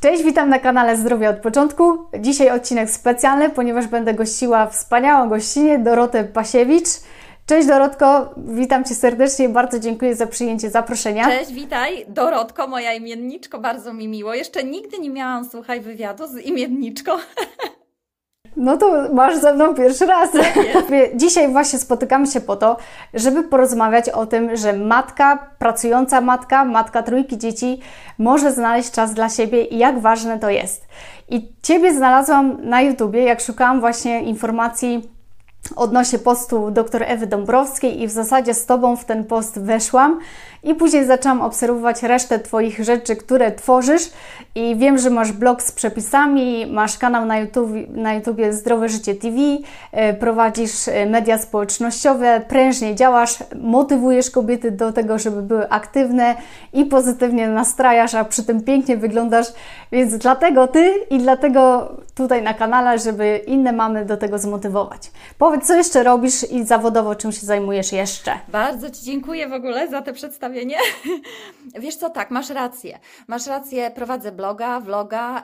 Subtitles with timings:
[0.00, 1.98] Cześć, witam na kanale Zdrowie od początku.
[2.18, 6.88] Dzisiaj odcinek specjalny, ponieważ będę gościła wspaniałą gościnę Dorotę Pasiewicz.
[7.46, 11.24] Cześć Dorotko, witam Cię serdecznie, bardzo dziękuję za przyjęcie zaproszenia.
[11.24, 12.04] Cześć, witaj.
[12.08, 14.34] Dorotko, moja imienniczko, bardzo mi miło.
[14.34, 17.12] Jeszcze nigdy nie miałam, słuchaj, wywiadu z imienniczką.
[18.56, 20.30] No to masz ze mną pierwszy raz.
[21.14, 22.76] Dzisiaj właśnie spotykamy się po to,
[23.14, 27.80] żeby porozmawiać o tym, że matka, pracująca matka, matka trójki dzieci
[28.18, 30.86] może znaleźć czas dla siebie i jak ważne to jest.
[31.28, 35.19] I Ciebie znalazłam na YouTubie, jak szukałam właśnie informacji
[35.76, 40.20] odnośnie postu dr Ewy Dąbrowskiej i w zasadzie z Tobą w ten post weszłam
[40.62, 44.10] i później zaczęłam obserwować resztę Twoich rzeczy, które tworzysz
[44.54, 48.10] i wiem, że masz blog z przepisami, masz kanał na YouTube, na
[48.50, 49.36] Zdrowe Życie TV,
[49.92, 56.36] e, prowadzisz e, media społecznościowe, prężnie działasz, motywujesz kobiety do tego, żeby były aktywne
[56.72, 59.46] i pozytywnie nastrajasz, a przy tym pięknie wyglądasz,
[59.92, 65.10] więc dlatego Ty i dlatego tutaj na kanale, żeby inne mamy do tego zmotywować.
[65.50, 68.38] Powiedz, co jeszcze robisz i zawodowo czym się zajmujesz jeszcze?
[68.48, 70.76] Bardzo Ci dziękuję w ogóle za te przedstawienie.
[71.80, 72.98] Wiesz co, tak, masz rację.
[73.28, 75.42] Masz rację, prowadzę bloga, vloga,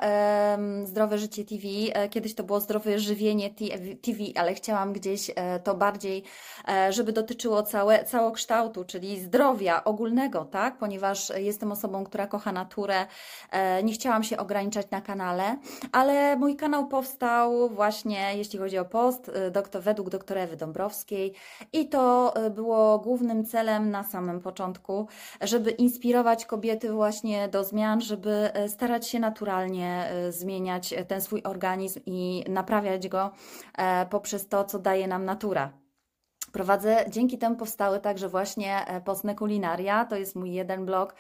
[0.85, 1.63] Zdrowe Życie TV.
[1.93, 3.51] E, kiedyś to było Zdrowe Żywienie
[4.03, 6.23] TV, ale chciałam gdzieś e, to bardziej,
[6.69, 10.79] e, żeby dotyczyło całe, całokształtu, czyli zdrowia ogólnego, tak?
[10.79, 13.07] Ponieważ jestem osobą, która kocha naturę.
[13.85, 15.57] Nie chciałam się ograniczać na kanale,
[15.93, 21.35] ale mój kanał powstał właśnie, jeśli chodzi o post, doktor, według doktora Ewy Dąbrowskiej
[21.73, 25.09] i to było głównym celem na samym początku
[25.41, 31.43] żeby inspirować kobiety właśnie do zmian, żeby e, starać się naturalnie e, zmieniać ten swój
[31.43, 33.31] organizm i naprawiać go
[33.79, 35.86] e, poprzez to, co daje nam natura.
[36.57, 41.15] Prowadzę, dzięki temu powstały także właśnie Postne Kulinaria, to jest mój jeden blog,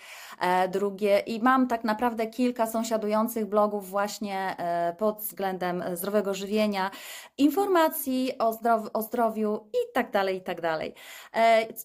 [0.68, 4.56] drugie i mam tak naprawdę kilka sąsiadujących blogów właśnie
[4.98, 6.90] pod względem zdrowego żywienia,
[7.38, 10.94] informacji o, zdrow o zdrowiu i tak dalej, i tak dalej.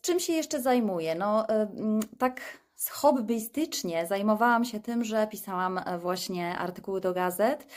[0.02, 1.16] Czym się jeszcze zajmuję?
[1.16, 1.46] No
[2.20, 2.42] tak
[2.90, 7.68] hobbystycznie zajmowałam się tym, że pisałam e, właśnie artykuły do gazet,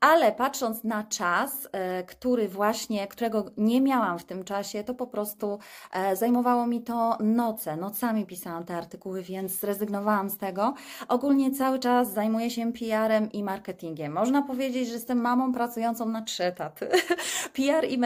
[0.00, 5.06] ale patrząc na czas, e, który właśnie, którego nie miałam w tym czasie, to po
[5.06, 5.58] prostu
[5.92, 7.76] e, zajmowało mi to noce.
[7.76, 10.74] Nocami pisałam te artykuły, więc zrezygnowałam z tego.
[11.08, 14.12] Ogólnie cały czas zajmuję się PR-em i marketingiem.
[14.12, 16.88] Można powiedzieć, że jestem mamą pracującą na trzy etaty.
[17.56, 17.98] PR i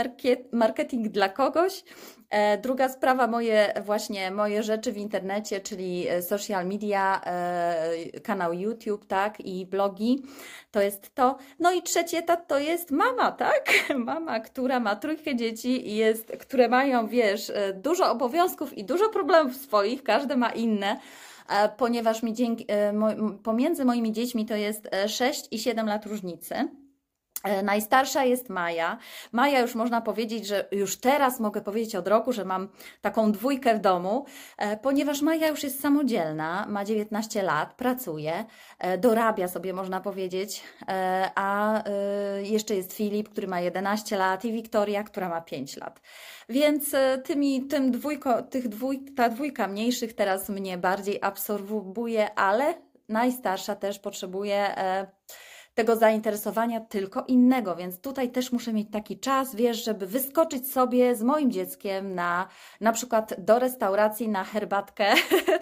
[0.53, 1.85] marketing dla kogoś,
[2.63, 9.07] druga sprawa, moje właśnie moje rzeczy w internecie, czyli e, social media, e, kanał YouTube,
[9.07, 10.23] tak, i blogi,
[10.71, 11.39] to jest to.
[11.59, 13.73] No i trzeci etap to jest mama, tak?
[13.97, 19.57] Mama, która ma trójkę dzieci i jest, które mają, wiesz, dużo obowiązków i dużo problemów
[19.57, 21.01] swoich, każde ma inne
[21.77, 22.67] ponieważ mi dzięki,
[23.43, 26.69] pomiędzy moimi dziećmi to jest 6 i 7 lat różnicy.
[27.45, 28.99] E, najstarsza jest Maja.
[29.33, 32.69] Maja już można powiedzieć, że już teraz mogę powiedzieć od roku, że mam
[33.01, 34.27] taką dwójkę w domu,
[34.57, 38.45] e, ponieważ Maja już jest samodzielna, ma 19 lat, pracuje,
[38.79, 40.63] e, dorabia sobie można powiedzieć,
[41.35, 41.83] a
[42.43, 46.01] jeszcze jest Filip, który ma 11 lat i Wiktoria, która ma 5 lat.
[46.49, 46.95] Więc
[47.25, 52.75] tymi, tym dwójko, tych dwój, ta dwójka mniejszych teraz mnie bardziej absorbuje, ale
[53.09, 54.75] najstarsza też potrzebuje
[55.79, 61.17] tego zainteresowania tylko innego, więc tutaj też muszę mieć taki czas, wiesz, żeby wyskoczyć sobie
[61.17, 62.49] z moim dzieckiem na
[62.81, 65.15] na przykład do restauracji na herbatkę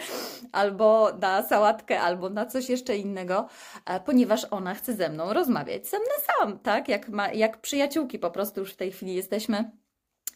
[0.53, 3.49] albo na sałatkę, albo na coś jeszcze innego,
[3.85, 6.89] e, ponieważ ona chce ze mną rozmawiać sam na sam, tak?
[6.89, 9.71] Jak, ma, jak przyjaciółki po prostu już w tej chwili jesteśmy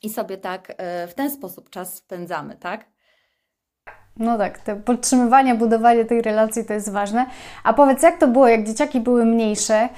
[0.03, 2.85] i sobie tak e, w ten sposób czas spędzamy, tak?
[4.17, 7.27] No tak, to podtrzymywanie, budowanie tej relacji to jest ważne.
[7.65, 9.89] A powiedz, jak to było, jak dzieciaki były mniejsze,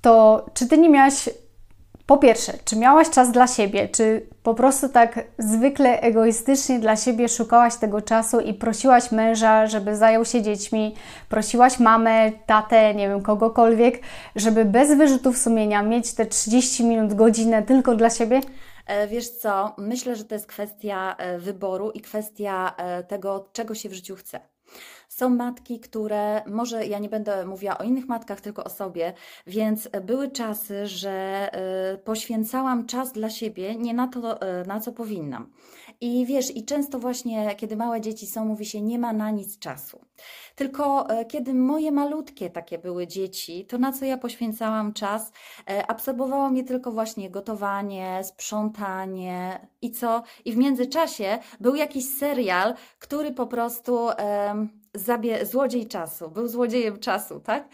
[0.00, 1.28] to czy ty nie miałaś,
[2.06, 7.28] po pierwsze, czy miałaś czas dla siebie, czy po prostu tak zwykle egoistycznie dla siebie
[7.28, 10.94] szukałaś tego czasu i prosiłaś męża, żeby zajął się dziećmi,
[11.28, 14.00] prosiłaś mamę, tatę, nie wiem, kogokolwiek,
[14.36, 18.40] żeby bez wyrzutów sumienia mieć te 30 minut, godzinę tylko dla siebie?
[18.88, 23.74] E, wiesz co, myślę, że to jest kwestia e, wyboru i kwestia e, tego, czego
[23.74, 24.40] się w życiu chce.
[25.08, 29.12] Są matki, które, może ja nie będę mówiła o innych matkach, tylko o sobie,
[29.46, 31.48] więc były czasy, że
[32.04, 35.52] poświęcałam czas dla siebie nie na to, na co powinnam.
[36.00, 39.58] I wiesz, i często właśnie, kiedy małe dzieci są, mówi się, nie ma na nic
[39.58, 40.00] czasu.
[40.54, 45.32] Tylko e, kiedy moje malutkie takie były dzieci, to na co ja poświęcałam czas,
[45.70, 50.22] e, absorbowało mnie tylko właśnie gotowanie, sprzątanie i co?
[50.44, 54.08] I w międzyczasie był jakiś serial, który po prostu
[54.96, 57.68] zabie- złodziej czasu, był złodziejem czasu, tak?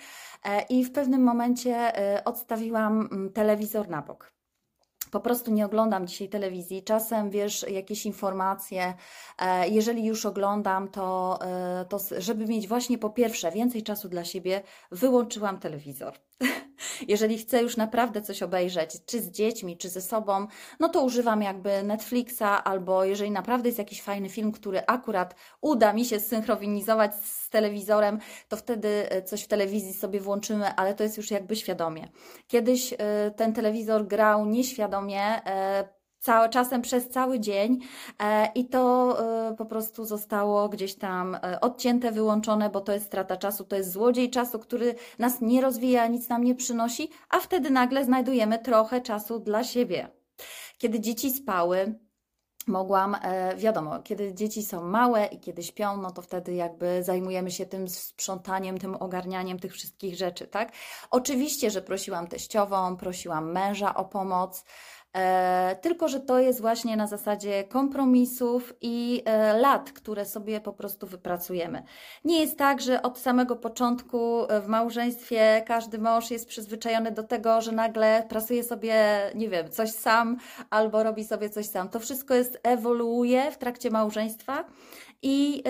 [0.68, 1.92] I w pewnym momencie
[2.24, 4.33] odstawiłam mm, telewizor na bok
[5.14, 6.82] po prostu nie oglądam dzisiaj telewizji.
[6.82, 8.94] Czasem, wiesz, jakieś informacje,
[9.38, 14.24] e, jeżeli już oglądam, to, e, to żeby mieć właśnie po pierwsze więcej czasu dla
[14.24, 16.14] siebie, wyłączyłam telewizor.
[17.08, 20.46] jeżeli chcę już naprawdę coś obejrzeć, czy z dziećmi, czy ze sobą,
[20.80, 25.92] no to używam jakby Netflixa, albo jeżeli naprawdę jest jakiś fajny film, który akurat uda
[25.92, 28.18] mi się synchronizować z telewizorem,
[28.48, 32.08] to wtedy e, coś w telewizji sobie włączymy, ale to jest już jakby świadomie.
[32.48, 32.94] Kiedyś
[33.36, 35.88] ten telewizor grał nieświadomie, E,
[36.24, 37.78] cały, czasem przez cały dzień
[38.18, 39.16] e, i to
[39.50, 43.92] e, po prostu zostało gdzieś tam odcięte, wyłączone, bo to jest strata czasu, to jest
[43.92, 49.00] złodziej czasu, który nas nie rozwija, nic nam nie przynosi, a wtedy nagle znajdujemy trochę
[49.00, 50.08] czasu dla siebie.
[50.78, 51.98] Kiedy dzieci spały,
[52.66, 53.16] mogłam,
[53.56, 57.88] wiadomo, kiedy dzieci są małe i kiedy śpią, no to wtedy jakby zajmujemy się tym
[57.88, 60.72] sprzątaniem, tym ogarnianiem tych wszystkich rzeczy, tak?
[61.10, 64.93] Oczywiście, że prosiłam teściową, prosiłam męża o pomoc, E,
[65.80, 71.06] tylko, że to jest właśnie na zasadzie kompromisów i e, lat, które sobie po prostu
[71.06, 71.82] wypracujemy.
[72.24, 77.22] Nie jest tak, że od samego początku e, w małżeństwie każdy mąż jest przyzwyczajony do
[77.22, 80.36] tego, że nagle pracuje sobie, nie wiem, coś sam
[80.70, 81.88] albo robi sobie coś sam.
[81.88, 84.64] To wszystko jest ewoluuje w trakcie małżeństwa
[85.22, 85.62] i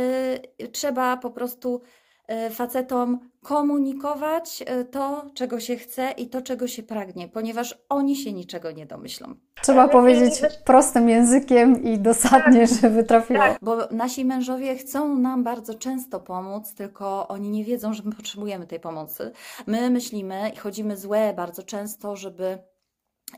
[0.62, 2.03] y, trzeba po prostu E,
[2.50, 8.32] facetom komunikować e, to, czego się chce i to, czego się pragnie, ponieważ oni się
[8.32, 9.34] niczego nie domyślą.
[9.62, 12.78] Trzeba powiedzieć prostym językiem i dosadnie, tak.
[12.80, 13.40] żeby trafiło.
[13.40, 13.58] Tak.
[13.62, 18.66] Bo nasi mężowie chcą nam bardzo często pomóc, tylko oni nie wiedzą, że my potrzebujemy
[18.66, 19.32] tej pomocy.
[19.66, 22.58] My myślimy i chodzimy złe bardzo często, żeby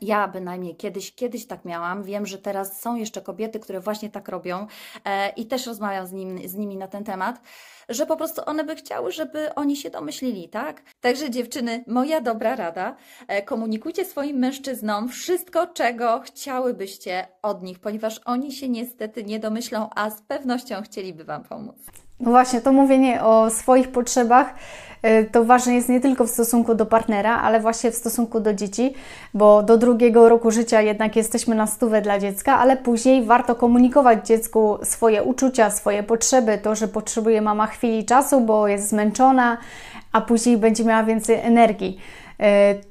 [0.01, 2.03] ja bynajmniej kiedyś, kiedyś tak miałam.
[2.03, 4.67] Wiem, że teraz są jeszcze kobiety, które właśnie tak robią
[5.05, 7.41] e, i też rozmawiam z, nim, z nimi na ten temat,
[7.89, 10.81] że po prostu one by chciały, żeby oni się domyślili, tak?
[11.01, 12.95] Także dziewczyny, moja dobra rada,
[13.27, 19.89] e, komunikujcie swoim mężczyznom wszystko, czego chciałybyście od nich, ponieważ oni się niestety nie domyślą,
[19.95, 22.06] a z pewnością chcieliby Wam pomóc.
[22.19, 24.53] No właśnie, to mówienie o swoich potrzebach
[25.05, 28.53] y, to ważne jest nie tylko w stosunku do partnera, ale właśnie w stosunku do
[28.53, 28.93] dzieci,
[29.33, 34.27] bo do drugiego roku życia jednak jesteśmy na stówę dla dziecka, ale później warto komunikować
[34.27, 39.57] dziecku swoje uczucia, swoje potrzeby, to, że potrzebuje mama chwili czasu, bo jest zmęczona,
[40.11, 41.97] a później będzie miała więcej energii.
[42.41, 42.43] Y,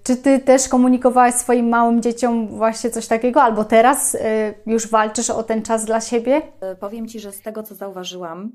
[0.02, 4.18] czy ty też komunikowałaś swoim małym dzieciom właśnie coś takiego, albo teraz y,
[4.66, 6.42] już walczysz o ten czas dla siebie?
[6.80, 8.52] Powiem ci, że z tego co zauważyłam,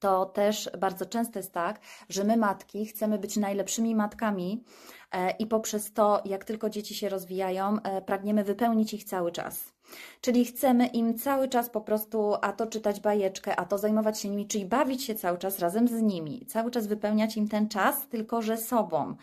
[0.00, 4.64] to też bardzo często jest tak, że my matki chcemy być najlepszymi matkami
[5.12, 9.72] e, i poprzez to, jak tylko dzieci się rozwijają, e, pragniemy wypełnić ich cały czas.
[10.20, 14.28] Czyli chcemy im cały czas po prostu a to czytać bajeczkę, a to zajmować się
[14.28, 18.08] nimi, czyli bawić się cały czas razem z nimi, cały czas wypełniać im ten czas,
[18.08, 19.16] tylko że sobą.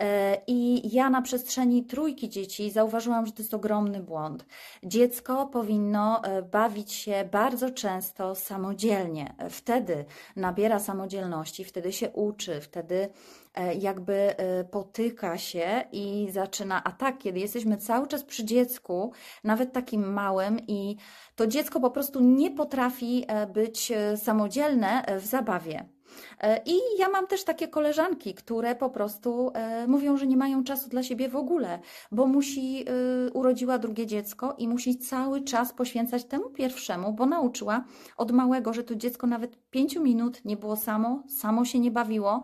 [0.00, 4.46] E, I ja na przestrzeni trójki dzieci zauważyłam, że to jest ogromny błąd.
[4.82, 9.34] Dziecko powinno e, bawić się bardzo często samodzielnie.
[9.50, 10.04] Wtedy
[10.36, 13.08] nabiera samodzielności, wtedy się uczy, wtedy
[13.54, 14.34] e, jakby
[14.70, 16.84] potyka się i zaczyna.
[16.84, 19.12] A tak, kiedy jesteśmy cały czas przy dziecku,
[19.44, 20.96] nawet takim małym, i
[21.36, 25.99] to dziecko po prostu nie potrafi być samodzielne w zabawie.
[26.40, 30.64] E, I ja mam też takie koleżanki, które po prostu e, mówią, że nie mają
[30.64, 31.78] czasu dla siebie w ogóle,
[32.12, 37.84] bo musi, e, urodziła drugie dziecko i musi cały czas poświęcać temu pierwszemu, bo nauczyła
[38.16, 42.42] od małego, że to dziecko nawet pięciu minut nie było samo, samo się nie bawiło.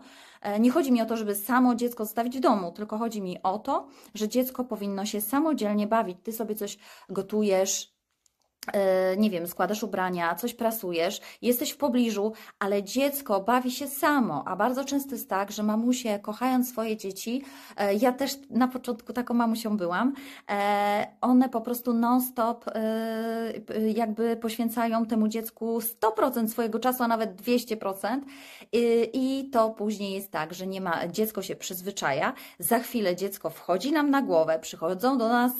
[0.59, 3.59] Nie chodzi mi o to, żeby samo dziecko zostawić w domu, tylko chodzi mi o
[3.59, 6.17] to, że dziecko powinno się samodzielnie bawić.
[6.23, 6.77] Ty sobie coś
[7.09, 7.96] gotujesz,
[9.17, 14.55] nie wiem, składasz ubrania, coś prasujesz, jesteś w pobliżu, ale dziecko bawi się samo, a
[14.55, 17.43] bardzo często jest tak, że mamusie, kochając swoje dzieci,
[17.77, 20.13] e, ja też na początku taką mamusią byłam,
[20.49, 22.65] e, one po prostu non-stop
[23.95, 28.25] jakby poświęcają temu dziecku 100% swojego czasu, a nawet 200%
[29.13, 33.91] i to później jest tak, że nie ma, dziecko się przyzwyczaja, za chwilę dziecko wchodzi
[33.91, 35.51] nam na głowę, przychodzą do nas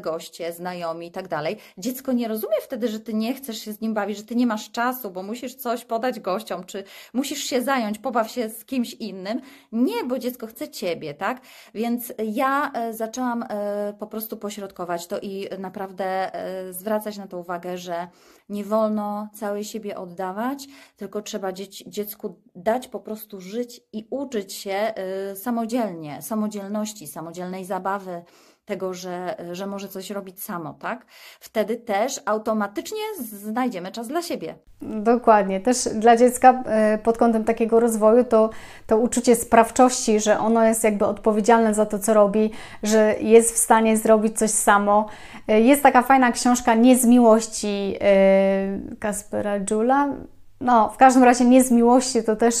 [0.00, 3.72] goście, znajomi i tak dalej, dziecko nie rozumie, rozumie wtedy, że ty nie chcesz się
[3.72, 7.44] z nim bawić, że ty nie masz czasu, bo musisz coś podać gościom, czy musisz
[7.44, 9.40] się zająć, pobaw się z kimś innym.
[9.72, 11.40] Nie, bo dziecko chce ciebie, tak?
[11.74, 17.38] Więc ja e, zaczęłam e, po prostu pośrodkować to i naprawdę e, zwracać na to
[17.38, 18.08] uwagę, że
[18.48, 20.66] nie wolno całej siebie oddawać,
[20.96, 21.52] tylko trzeba
[21.86, 24.94] dziecku dać po prostu żyć i uczyć się
[25.34, 28.22] samodzielnie, samodzielności, samodzielnej zabawy
[28.70, 31.06] tego, że, że może coś robić samo, tak?
[31.40, 34.54] Wtedy też automatycznie znajdziemy czas dla siebie.
[34.82, 35.60] Dokładnie.
[35.60, 38.50] Też dla dziecka e, pod kątem takiego rozwoju to,
[38.86, 42.50] to uczucie sprawczości, że ono jest jakby odpowiedzialne za to, co robi,
[42.82, 45.06] że jest w stanie zrobić coś samo.
[45.48, 47.98] E, jest taka fajna książka Nie z miłości
[49.00, 50.08] Kaspera Jula.
[50.60, 52.54] No, w każdym razie nie z miłości, to też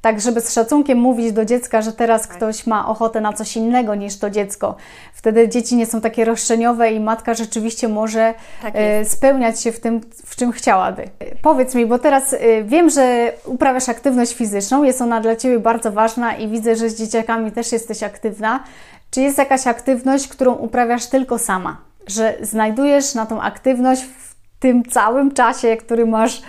[0.00, 2.36] tak żeby z szacunkiem mówić do dziecka, że teraz tak.
[2.36, 4.76] ktoś ma ochotę na coś innego niż to dziecko.
[5.14, 9.80] Wtedy dzieci nie są takie roszczeniowe i matka rzeczywiście może tak e, spełniać się w
[9.80, 11.04] tym, w czym chciałaby.
[11.42, 15.92] Powiedz mi, bo teraz e, wiem, że uprawiasz aktywność fizyczną, jest ona dla Ciebie bardzo
[15.92, 18.64] ważna i widzę, że z dzieciakami też jesteś aktywna.
[19.10, 21.76] Czy jest jakaś aktywność, którą uprawiasz tylko sama?
[22.06, 26.42] Że znajdujesz na tą aktywność w tym całym czasie, który masz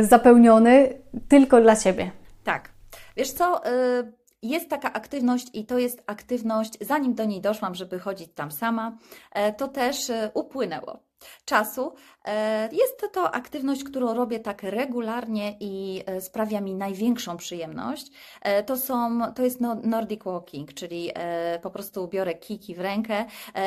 [0.00, 0.88] zapełniony,
[1.28, 2.10] tylko dla Ciebie?
[2.44, 2.72] Tak.
[3.16, 3.70] Wiesz co, y,
[4.42, 8.98] jest taka aktywność i to jest aktywność, zanim do niej doszłam, żeby chodzić tam sama,
[9.32, 11.09] e, to też e, upłynęło
[11.44, 11.92] czasu.
[12.24, 18.06] E, jest to aktywność, którą robię tak regularnie i sprawia mi największą przyjemność.
[18.66, 21.10] To, są, to jest no, Nordic Walking, czyli
[21.62, 23.24] po prostu biorę kiki w rękę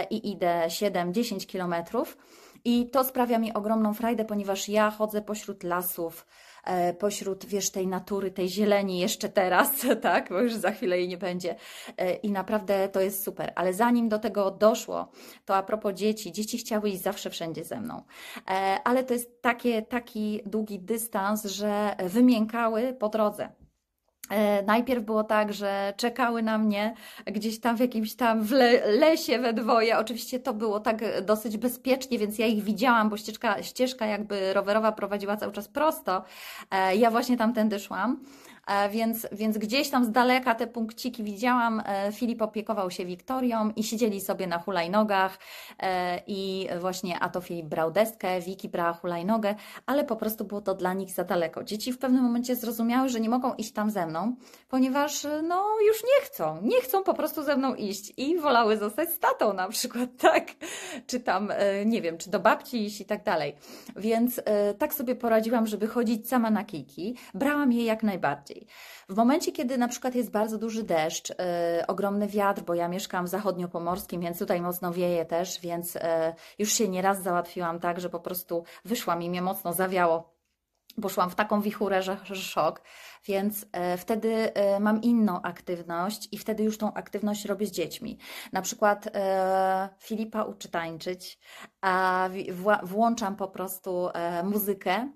[0.09, 2.17] i idę 7-10 kilometrów.
[2.65, 6.52] I to sprawia mi ogromną frajdę, ponieważ ja chodzę pośród lasów, E,
[6.99, 11.17] pośród, wiesz, tej natury, tej zieleni jeszcze teraz, tak, bo już za chwilę jej nie
[11.17, 11.55] będzie.
[11.97, 13.51] E, I naprawdę to jest super.
[13.55, 15.11] Ale zanim do tego doszło,
[15.45, 18.03] to a propos dzieci, dzieci chciały iść zawsze wszędzie ze mną.
[18.49, 23.62] E, ale to jest takie, taki długi dystans, że wymiękały po drodze.
[24.29, 26.93] E, najpierw było tak, że czekały na mnie
[27.25, 29.97] gdzieś tam w jakimś tam w le lesie we dwoje.
[29.97, 34.91] Oczywiście to było tak dosyć bezpiecznie, więc ja ich widziałam, bo ścieżka, ścieżka jakby rowerowa
[34.91, 36.23] prowadziła cały czas prosto.
[36.71, 38.23] E, ja właśnie tamtędy szłam.
[38.67, 41.81] E, więc, więc gdzieś tam z daleka te punkciki widziałam.
[41.85, 45.39] E, Filip opiekował się Wiktorią i siedzieli sobie na hulajnogach
[45.79, 49.55] e, i właśnie a to Filip brał deskę, Wiki brała hulajnogę,
[49.85, 51.63] ale po prostu było to dla nich za daleko.
[51.63, 54.35] Dzieci w pewnym momencie zrozumiały, że nie mogą iść tam ze mną,
[54.69, 59.09] ponieważ no już nie chcą, nie chcą po prostu ze mną iść i wolały zostać
[59.09, 60.47] z tatą na przykład, tak?
[61.07, 61.53] Czy tam,
[61.85, 63.55] nie wiem, czy do babci iść i tak dalej.
[63.95, 64.41] Więc
[64.79, 67.15] tak sobie poradziłam, żeby chodzić sama na kijki.
[67.33, 68.52] Brałam je jak najbardziej.
[69.09, 71.35] W momencie, kiedy na przykład jest bardzo duży deszcz, yy,
[71.87, 76.01] ogromny wiatr, bo ja mieszkam w zachodniopomorskim, więc tutaj mocno wieje też, więc yy,
[76.59, 80.33] już się nieraz załatwiłam tak, że po prostu wyszłam i mnie mocno zawiało
[81.01, 82.81] poszłam w taką wichurę, że, że szok,
[83.25, 88.17] więc e, wtedy e, mam inną aktywność i wtedy już tą aktywność robię z dziećmi.
[88.51, 91.39] Na przykład e, Filipa uczy tańczyć,
[91.81, 95.11] a w, włączam po prostu e, muzykę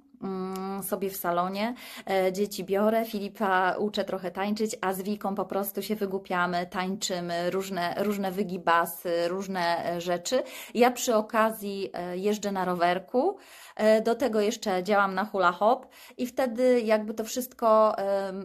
[0.84, 1.74] sobie w salonie.
[2.10, 7.52] E, dzieci biorę, Filipa uczę trochę tańczyć, a z Wiką po prostu się wygłupiamy, tańczymy,
[7.52, 10.44] różne, różne wygibasy, różne e, rzeczy.
[10.74, 13.38] Ja przy okazji e, jeżdżę na rowerku,
[14.06, 17.96] do tego jeszcze działam na hula hop i wtedy jakby to wszystko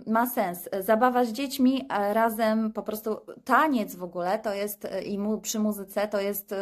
[0.07, 0.69] ma sens.
[0.81, 6.21] Zabawa z dziećmi, razem po prostu taniec w ogóle to jest i przy muzyce to
[6.21, 6.55] jest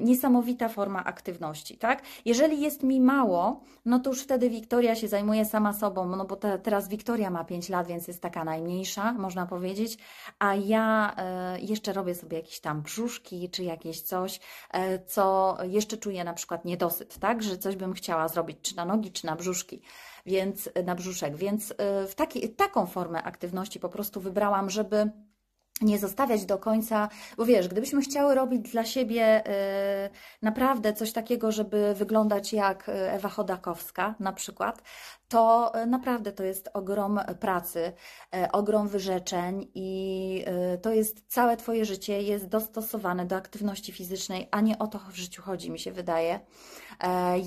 [0.00, 2.02] niesamowita forma aktywności, tak?
[2.24, 6.36] Jeżeli jest mi mało, no to już wtedy Wiktoria się zajmuje sama sobą, no bo
[6.36, 9.98] te, teraz Wiktoria ma 5 lat, więc jest taka najmniejsza, można powiedzieć,
[10.38, 14.40] a ja e, jeszcze robię sobie jakieś tam brzuszki, czy jakieś coś,
[14.70, 18.84] e, co jeszcze czuję na przykład niedosyt, tak, że coś bym chciała zrobić, czy na
[18.84, 19.82] nogi, czy na brzuszki
[20.26, 21.36] więc na brzuszek.
[21.36, 25.10] Więc e, w taki, taką formę aktywności po prostu wybrałam, żeby
[25.84, 29.46] nie zostawiać do końca, bo wiesz, gdybyśmy chciały robić dla siebie
[30.06, 30.10] y,
[30.42, 34.82] naprawdę coś takiego, żeby wyglądać jak Ewa Chodakowska na przykład,
[35.34, 37.92] to y, naprawdę to jest ogrom pracy,
[38.36, 40.44] y, ogrom wyrzeczeń i
[40.82, 45.16] to jest całe Twoje życie jest dostosowane do aktywności fizycznej, a nie o to w
[45.16, 46.40] życiu chodzi, mi się wydaje.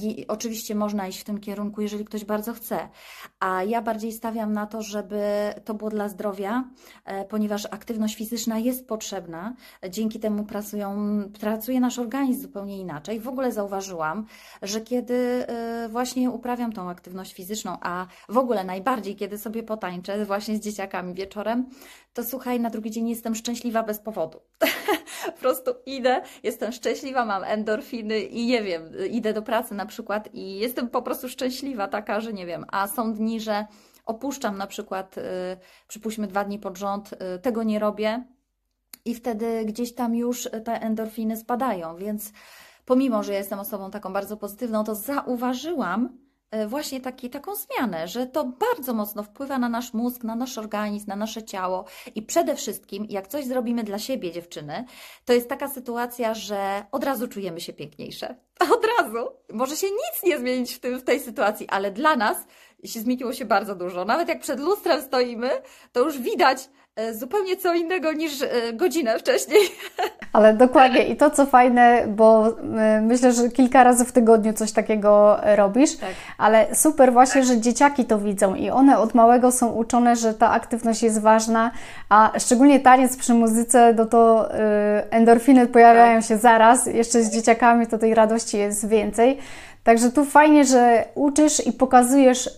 [0.02, 2.90] I oczywiście można iść w tym kierunku, jeżeli ktoś bardzo chce,
[3.40, 6.64] a ja bardziej stawiam na to, żeby to było dla zdrowia,
[7.30, 9.56] ponieważ aktywność fizyczna jest potrzebna.
[9.90, 10.96] Dzięki temu pracują,
[11.40, 13.20] pracuje nasz organizm zupełnie inaczej.
[13.20, 14.26] W ogóle zauważyłam,
[14.62, 15.46] że kiedy
[15.90, 21.14] właśnie uprawiam tą aktywność fizyczną, a w ogóle najbardziej, kiedy sobie potańczę właśnie z dzieciakami
[21.14, 21.70] wieczorem,
[22.14, 24.40] to słuchaj, na drugi dzień jestem szczęśliwa bez powodu.
[25.26, 30.30] po prostu idę, jestem szczęśliwa, mam endorfiny i nie wiem, idę do pracy na przykład
[30.34, 33.66] i jestem po prostu szczęśliwa taka, że nie wiem, a są dni, że
[34.06, 35.22] opuszczam na przykład, y,
[35.88, 38.24] przypuśćmy dwa dni pod rząd, y, tego nie robię
[39.06, 42.32] i wtedy gdzieś tam już te endorfiny spadają, więc
[42.86, 46.18] pomimo, że jestem osobą taką bardzo pozytywną, to zauważyłam,
[46.68, 51.08] właśnie taki, taką zmianę, że to bardzo mocno wpływa na nasz mózg, na nasz organizm,
[51.08, 51.86] na nasze ciało
[52.16, 54.86] i przede wszystkim, jak coś zrobimy dla siebie, dziewczyny,
[55.26, 58.36] to jest taka sytuacja, że od razu czujemy się piękniejsze.
[58.78, 59.30] Od razu.
[59.54, 62.38] Może się nic nie zmienić w, tym, w tej sytuacji, ale dla nas
[62.84, 64.06] zmieniło się bardzo dużo.
[64.06, 65.50] Nawet jak przed lustrem stoimy,
[65.92, 69.60] to już widać, E, zupełnie co innego niż e, godzinę wcześniej.
[70.34, 74.72] Ale dokładnie i to co fajne, bo e, myślę, że kilka razy w tygodniu coś
[74.72, 76.10] takiego robisz, tak.
[76.38, 80.52] ale super właśnie, że dzieciaki to widzą i one od małego są uczone, że ta
[80.52, 81.72] aktywność jest ważna,
[82.10, 84.50] a szczególnie taniec przy muzyce, no to
[85.10, 86.30] endorfiny pojawiają tak.
[86.30, 89.38] się zaraz, jeszcze z dzieciakami to tej radości jest więcej.
[89.84, 92.50] Także tu fajnie, że uczysz i pokazujesz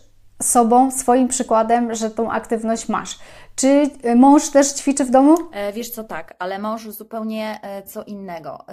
[0.41, 3.19] sobą, swoim przykładem, że tą aktywność masz.
[3.59, 5.37] Czy e, mąż też ćwiczy w domu?
[5.51, 8.65] E, wiesz co, tak, ale mąż zupełnie e, co innego.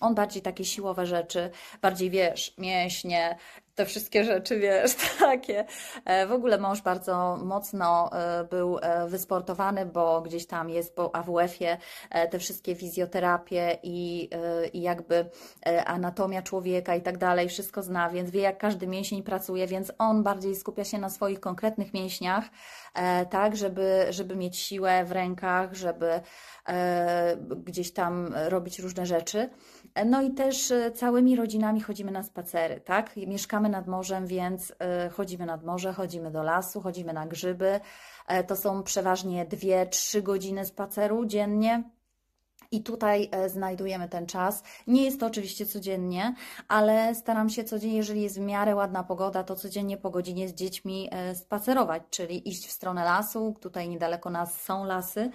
[0.00, 1.50] On bardziej takie siłowe rzeczy,
[1.82, 3.36] bardziej wiesz, mięśnie,
[3.74, 5.64] te wszystkie rzeczy, wiesz, takie.
[6.28, 8.10] W ogóle mąż bardzo mocno
[8.50, 11.78] był wysportowany, bo gdzieś tam jest po AWF-ie
[12.30, 14.30] te wszystkie fizjoterapie i,
[14.72, 15.30] i jakby
[15.86, 20.22] anatomia człowieka i tak dalej, wszystko zna, więc wie jak każdy mięsień pracuje, więc on
[20.22, 22.44] bardziej skupia się na swoich konkretnych mięśniach,
[23.30, 26.20] tak, żeby żeby, mieć siłę w rękach, żeby
[26.68, 29.50] e, gdzieś tam robić różne rzeczy.
[30.06, 33.16] No i też e, całymi rodzinami chodzimy na spacery, tak?
[33.16, 37.80] Mieszkamy nad morzem, więc e, chodzimy nad morze, chodzimy do lasu, chodzimy na grzyby.
[38.46, 41.84] To są przeważnie dwie, trzy godziny spaceru dziennie.
[42.72, 44.62] I tutaj znajdujemy ten czas.
[44.86, 46.34] Nie jest to oczywiście codziennie,
[46.68, 50.54] ale staram się codziennie, jeżeli jest w miarę ładna pogoda, to codziennie po godzinie z
[50.54, 53.56] dziećmi spacerować, czyli iść w stronę lasu.
[53.60, 55.30] Tutaj niedaleko nas są lasy.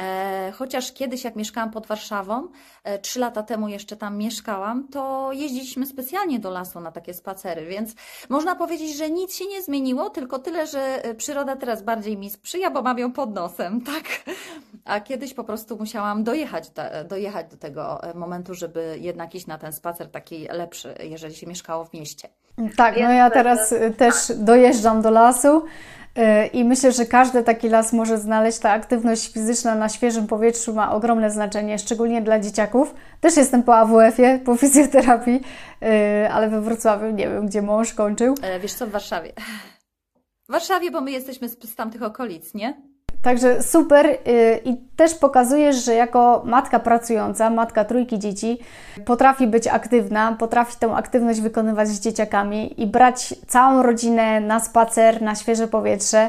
[0.00, 2.48] E, chociaż kiedyś, jak mieszkałam pod Warszawą,
[2.84, 7.66] e, trzy lata temu jeszcze tam mieszkałam, to jeździliśmy specjalnie do lasu na takie spacery,
[7.66, 7.94] więc
[8.28, 12.30] można powiedzieć, że nic się nie zmieniło, tylko tyle, że e, przyroda teraz bardziej mi
[12.30, 14.04] sprzyja, bo mam ją pod nosem, tak?
[14.84, 16.70] A kiedyś po prostu musiałam dojechać,
[17.08, 21.84] dojechać do tego momentu, żeby jednak iść na ten spacer taki lepszy, jeżeli się mieszkało
[21.84, 22.28] w mieście.
[22.76, 25.64] Tak, no ja teraz też dojeżdżam do lasu.
[26.52, 28.58] I myślę, że każdy taki las może znaleźć.
[28.58, 32.94] Ta aktywność fizyczna na świeżym powietrzu ma ogromne znaczenie, szczególnie dla dzieciaków.
[33.20, 35.40] Też jestem po AWF-ie, po fizjoterapii,
[35.82, 38.34] y, ale we Wrocławiu nie wiem, gdzie mąż kończył.
[38.42, 39.32] E, wiesz co, w Warszawie.
[40.48, 42.93] W Warszawie, bo my jesteśmy z, z tamtych okolic, nie?
[43.24, 44.18] Także super y,
[44.64, 48.58] i też pokazujesz, że jako matka pracująca, matka trójki dzieci,
[49.04, 55.22] potrafi być aktywna, potrafi tę aktywność wykonywać z dzieciakami i brać całą rodzinę na spacer,
[55.22, 56.28] na świeże powietrze.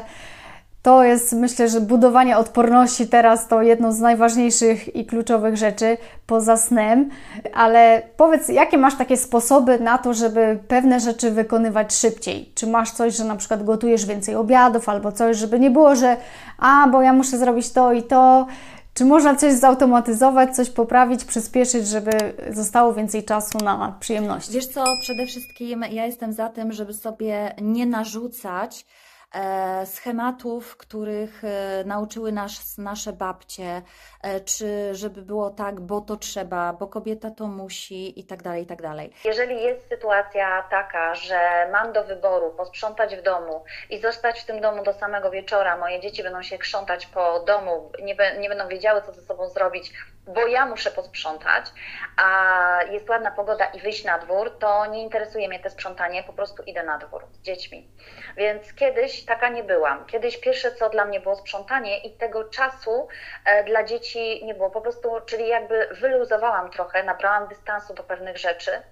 [0.86, 5.96] To jest, myślę, że budowanie odporności teraz to jedno z najważniejszych i kluczowych rzeczy
[6.26, 7.10] poza snem.
[7.54, 12.52] Ale powiedz, jakie masz takie sposoby na to, żeby pewne rzeczy wykonywać szybciej?
[12.54, 16.16] Czy masz coś, że na przykład gotujesz więcej obiadów albo coś, żeby nie było, że
[16.58, 18.46] a, bo ja muszę zrobić to i to.
[18.94, 22.10] Czy można coś zautomatyzować, coś poprawić, przyspieszyć, żeby
[22.50, 24.52] zostało więcej czasu na przyjemności?
[24.52, 28.86] Wiesz co, przede wszystkim ja jestem za tym, żeby sobie nie narzucać
[29.84, 33.82] schematów, których e, nauczyły nas nasze babcie, e,
[34.44, 38.66] czy żeby było tak, bo to trzeba, bo kobieta to musi i tak dalej, i
[38.66, 39.12] tak dalej.
[39.24, 44.60] Jeżeli jest sytuacja taka, że mam do wyboru posprzątać w domu i zostać w tym
[44.60, 49.02] domu do samego wieczora, moje dzieci będą się krzątać po domu, nie, nie będą wiedziały,
[49.02, 49.92] co ze sobą zrobić,
[50.26, 51.66] bo ja muszę posprzątać,
[52.16, 56.32] a jest ładna pogoda i wyjść na dwór, to nie interesuje mnie to sprzątanie, po
[56.32, 57.90] prostu idę na dwór z dziećmi.
[58.36, 60.06] Więc kiedyś taka nie byłam.
[60.06, 63.08] Kiedyś pierwsze co dla mnie było sprzątanie i tego czasu
[63.44, 64.70] e, dla dzieci nie było.
[64.70, 68.82] Po prostu, czyli jakby wyluzowałam trochę, nabrałam dystansu do pewnych rzeczy,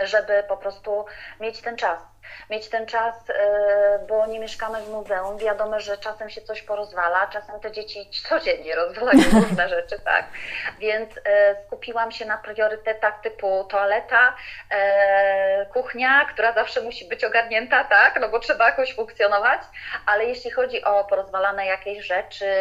[0.00, 1.04] żeby po prostu
[1.40, 2.11] mieć ten czas
[2.50, 5.38] mieć ten czas, e, bo nie mieszkamy w muzeum.
[5.38, 10.24] Wiadomo, że czasem się coś porozwala, czasem te dzieci codziennie rozwalają różne rzeczy, tak.
[10.78, 14.36] Więc e, skupiłam się na priorytetach typu toaleta,
[14.70, 19.60] e, kuchnia, która zawsze musi być ogarnięta, tak, no bo trzeba jakoś funkcjonować,
[20.06, 22.52] ale jeśli chodzi o porozwalane jakieś rzeczy,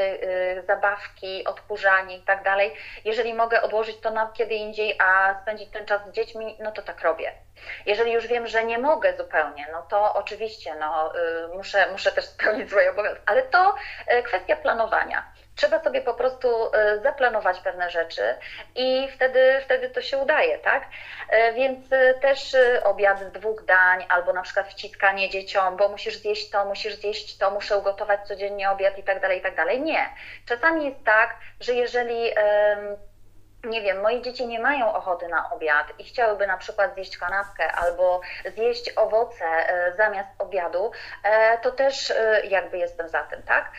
[0.67, 2.73] zabawki, odkurzanie i tak dalej,
[3.05, 6.81] jeżeli mogę odłożyć to na kiedy indziej, a spędzić ten czas z dziećmi, no to
[6.81, 7.31] tak robię.
[7.85, 12.25] Jeżeli już wiem, że nie mogę zupełnie, no to oczywiście no, y, muszę, muszę też
[12.25, 13.75] spełnić swoje obowiązki, ale to
[14.19, 15.31] y, kwestia planowania.
[15.55, 18.35] Trzeba sobie po prostu y, zaplanować pewne rzeczy
[18.75, 20.83] i wtedy, wtedy to się udaje, tak?
[21.55, 21.89] Więc
[22.21, 26.95] też obiad z dwóch dań, albo na przykład wciskanie dzieciom, bo musisz zjeść to, musisz
[26.95, 29.81] zjeść to, muszę ugotować codziennie obiad i tak dalej, i tak dalej.
[29.81, 30.09] Nie.
[30.45, 32.31] Czasami jest tak, że jeżeli
[33.63, 37.71] nie wiem, moje dzieci nie mają ochoty na obiad i chciałyby na przykład zjeść kanapkę
[37.71, 38.21] albo
[38.55, 40.91] zjeść owoce e, zamiast obiadu,
[41.23, 43.71] e, to też e, jakby jestem za tym, tak?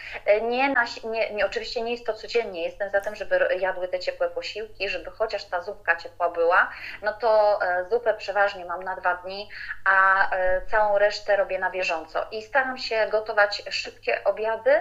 [0.42, 3.99] Nie, na, nie, nie, oczywiście nie jest to codziennie, jestem za tym, żeby jadły te
[3.99, 6.71] ciepłe posiłki, żeby chociaż ta zupka ciepła była,
[7.03, 7.59] no to
[7.90, 9.49] zupę przeważnie mam na dwa dni,
[9.85, 10.31] a
[10.71, 12.27] całą resztę robię na bieżąco.
[12.31, 14.81] I staram się gotować szybkie obiady,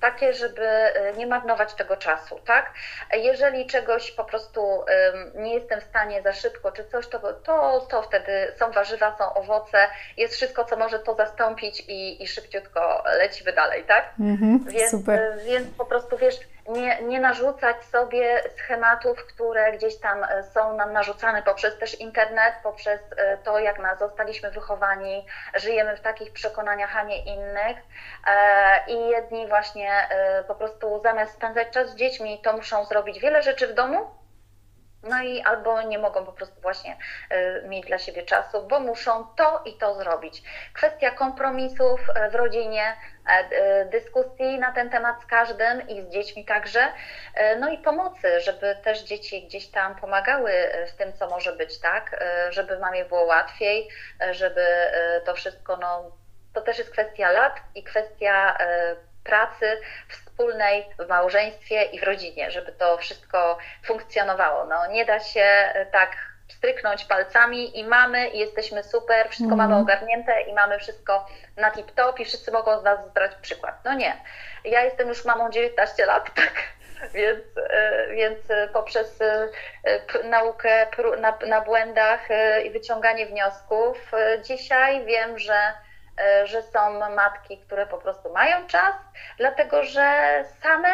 [0.00, 2.72] takie, żeby y, nie marnować tego czasu, tak?
[3.14, 4.84] Jeżeli czegoś po prostu
[5.34, 9.34] nie jestem w stanie za szybko, czy coś, to, to, to wtedy są warzywa, są
[9.34, 9.86] owoce,
[10.16, 14.14] jest wszystko, co może to zastąpić i, i szybciutko lecimy dalej, tak?
[14.20, 15.20] Mhm, więc, super.
[15.20, 20.76] Y, więc po prostu wiesz, nie, nie narzucać sobie schematów, które gdzieś tam e, są
[20.76, 26.32] nam narzucane poprzez też internet, poprzez e, to, jak nas zostaliśmy wychowani, żyjemy w takich
[26.32, 27.76] przekonaniach, a nie innych.
[28.26, 30.08] E, I jedni właśnie
[30.48, 34.19] po prostu zamiast spędzać czas z dziećmi, to muszą zrobić wiele rzeczy w domu,
[35.02, 36.96] no i albo nie mogą po prostu właśnie
[37.32, 40.42] y, mieć dla siebie czasu, bo muszą to i to zrobić.
[40.72, 42.96] Kwestia kompromisów y, w rodzinie,
[43.52, 46.88] y, dyskusji na ten temat z każdym i z dziećmi także,
[47.60, 50.52] no i pomocy, żeby też dzieci gdzieś tam pomagały
[50.88, 53.88] w tym, co może być, tak, żeby mamie było łatwiej,
[54.30, 54.66] żeby
[55.24, 56.16] to wszystko, no,
[56.54, 58.56] to też jest kwestia lat i kwestia
[59.24, 59.80] pracy
[60.40, 64.64] wspólnej w małżeństwie i w rodzinie, żeby to wszystko funkcjonowało.
[64.64, 66.16] No, nie da się e, tak
[66.48, 69.58] stryknąć palcami i mamy, i jesteśmy super, wszystko mm.
[69.58, 71.26] mamy ogarnięte i mamy wszystko
[71.56, 73.74] na tip-top i wszyscy mogą z nas brać przykład.
[73.84, 74.16] No nie.
[74.64, 76.52] Ja jestem już mamą 19 lat, tak?
[77.14, 78.38] Więc, e, więc
[78.72, 79.48] poprzez e,
[80.24, 80.86] naukę
[81.20, 82.28] na, na błędach
[82.64, 85.72] i wyciąganie wniosków dzisiaj wiem, że
[86.44, 88.94] że są matki, które po prostu mają czas,
[89.38, 90.88] dlatego że same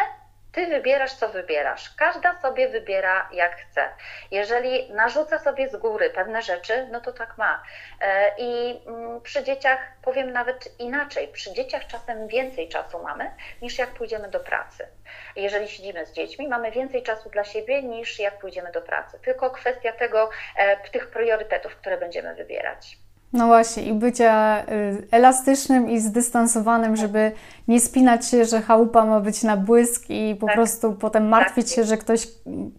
[0.57, 1.95] ty wybierasz, co wybierasz.
[1.95, 3.89] Każda sobie wybiera, jak chce.
[4.31, 7.63] Jeżeli narzuca sobie z góry pewne rzeczy, no to tak ma.
[8.01, 11.27] E, I mm, przy dzieciach powiem nawet inaczej.
[11.27, 14.87] Przy dzieciach czasem więcej czasu mamy, niż jak pójdziemy do pracy.
[15.35, 19.19] Jeżeli siedzimy z dziećmi, mamy więcej czasu dla siebie, niż jak pójdziemy do pracy.
[19.19, 22.97] Tylko kwestia tego, e, tych priorytetów, które będziemy wybierać.
[23.37, 27.01] No właśnie, i bycia y, elastycznym i zdystansowanym, tak.
[27.01, 27.31] żeby
[27.67, 30.55] nie spinać się, że chałupa ma być na błysk i po tak.
[30.55, 31.75] prostu potem martwić tak.
[31.75, 32.27] się, że ktoś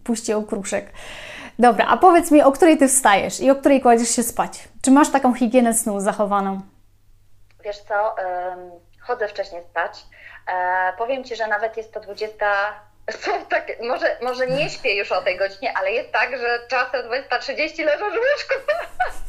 [0.03, 0.85] puści okruszek.
[1.59, 4.67] Dobra, a powiedz mi, o której ty wstajesz i o której kładziesz się spać?
[4.81, 6.61] Czy masz taką higienę snu zachowaną?
[7.63, 8.15] Wiesz co,
[9.01, 10.05] chodzę wcześniej spać.
[10.47, 12.45] E, powiem Ci, że nawet jest to 20
[13.49, 17.85] tak, może, może nie śpię już o tej godzinie, ale jest tak, że czasem 20.30
[17.85, 18.53] leżę w łóżku.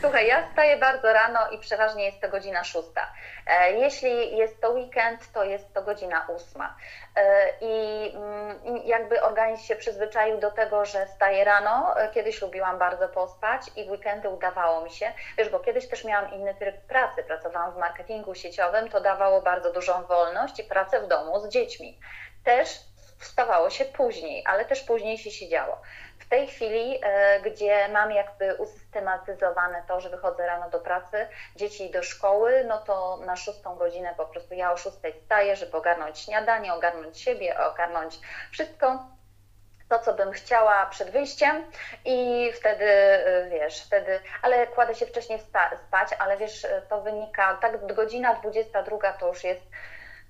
[0.00, 3.12] Słuchaj, ja wstaję bardzo rano i przeważnie jest to godzina szósta.
[3.46, 6.76] E, jeśli jest to weekend, to jest to godzina ósma.
[7.16, 7.20] E,
[7.62, 12.00] mm, I jakby organizm się przyzwyczaił do tego, że wstaję rano.
[12.00, 15.12] E, kiedyś lubiłam bardzo pospać i w weekendy udawało mi się.
[15.38, 17.22] Wiesz, bo kiedyś też miałam inny tryb pracy.
[17.22, 22.00] Pracowałam w marketingu sieciowym, to dawało bardzo dużą wolność i pracę w domu z dziećmi.
[22.44, 22.78] Też
[23.18, 25.80] wstawało się później, ale też później się siedziało.
[26.18, 31.90] W tej chwili, e, gdzie mam jakby usystematyzowane to, że wychodzę rano do pracy, dzieci
[31.90, 36.18] do szkoły, no to na szóstą godzinę po prostu ja o szóstej wstaję, żeby ogarnąć
[36.18, 38.18] śniadanie, ogarnąć siebie, ogarnąć
[38.52, 39.06] wszystko,
[39.88, 41.64] to, co bym chciała przed wyjściem
[42.04, 45.38] i wtedy, e, wiesz, wtedy, ale kładę się wcześniej
[45.88, 49.62] spać, ale wiesz, to wynika, tak godzina 22 to już jest,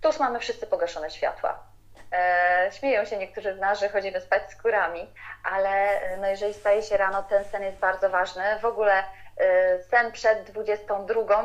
[0.01, 1.74] to już mamy wszyscy pogaszone światła.
[2.15, 5.11] E, śmieją się niektórzy z nas, że chodzimy spać z kurami,
[5.45, 8.43] ale e, no jeżeli staje się rano, ten sen jest bardzo ważny.
[8.63, 8.93] W ogóle
[9.39, 11.45] e, sen przed 22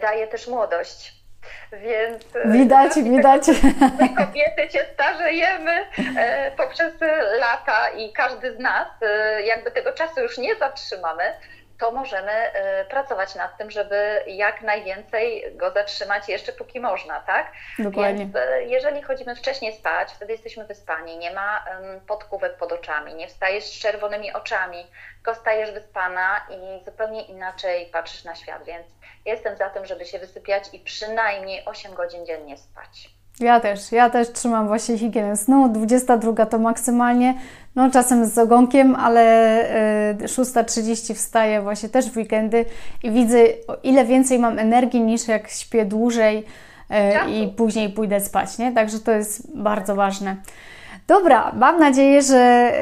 [0.00, 1.14] daje też młodość.
[1.72, 3.42] Więc widać, widać.
[4.00, 5.86] My kobiety się starzejemy
[6.56, 6.94] poprzez
[7.40, 8.88] lata i każdy z nas
[9.44, 11.24] jakby tego czasu już nie zatrzymamy,
[11.84, 12.32] to możemy
[12.82, 17.52] y, pracować nad tym, żeby jak najwięcej go zatrzymać jeszcze póki można, tak?
[17.78, 18.24] Dokładnie.
[18.24, 21.64] Więc y, jeżeli chodzimy wcześniej spać, wtedy jesteśmy wyspani, nie ma
[22.06, 28.24] podkówek pod oczami, nie wstajesz z czerwonymi oczami, tylko stajesz wyspana i zupełnie inaczej patrzysz
[28.24, 28.86] na świat, więc
[29.24, 33.10] jestem za tym, żeby się wysypiać i przynajmniej 8 godzin dziennie spać.
[33.40, 35.68] Ja też, ja też trzymam właśnie higienę snu.
[35.68, 37.34] 22 to maksymalnie,
[37.74, 39.24] no czasem z ogonkiem, ale
[40.24, 42.64] 6.30 y, wstaję właśnie też w weekendy
[43.02, 46.44] i widzę o ile więcej mam energii niż jak śpię dłużej
[47.26, 48.72] y, i później pójdę spać, nie?
[48.72, 50.36] Także to jest bardzo ważne.
[51.06, 52.72] Dobra, mam nadzieję, że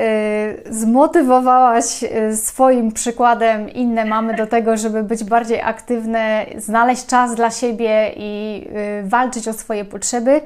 [0.68, 7.35] y, zmotywowałaś y, swoim przykładem inne mamy do tego, żeby być bardziej aktywne, znaleźć czas
[7.35, 8.64] dla siebie i
[9.04, 10.40] y, walczyć o swoje potrzeby.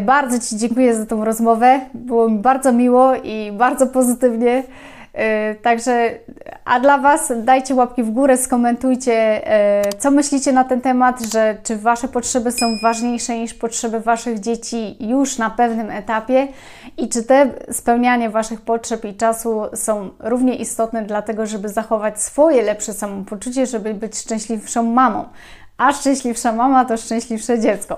[0.00, 1.80] Bardzo Ci dziękuję za tą rozmowę.
[1.94, 4.62] Było mi bardzo miło i bardzo pozytywnie.
[5.14, 6.10] E, także,
[6.64, 9.12] a dla Was dajcie łapki w górę, skomentujcie,
[9.46, 14.40] e, co myślicie na ten temat, że czy Wasze potrzeby są ważniejsze niż potrzeby Waszych
[14.40, 16.48] dzieci już na pewnym etapie
[16.96, 22.62] i czy te spełnianie Waszych potrzeb i czasu są równie istotne dlatego, żeby zachować swoje
[22.62, 25.24] lepsze samopoczucie, żeby być szczęśliwszą mamą.
[25.78, 27.96] A szczęśliwsza mama to szczęśliwsze dziecko.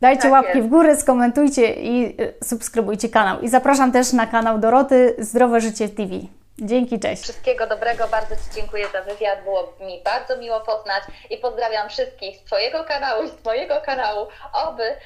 [0.00, 0.68] Dajcie Tak łapki jest.
[0.68, 3.40] w górę, skomentujcie i y, subskrybujcie kanał.
[3.40, 6.14] I zapraszam też na kanał Doroty Zdrowe Życie TV.
[6.58, 7.22] Dzięki, cześć.
[7.22, 12.36] Wszystkiego dobrego, bardzo Ci dziękuję za wywiad, było mi bardzo miło poznać i pozdrawiam wszystkich
[12.36, 14.26] z Twojego kanału i z mojego kanału.
[14.52, 14.96] Oby e,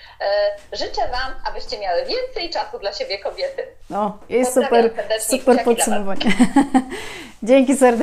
[0.73, 3.67] życzę Wam, abyście miały więcej czasu dla siebie kobiety.
[3.91, 6.21] No, jest super, super podsumowanie.
[7.43, 7.99] Dzięki serdecznie.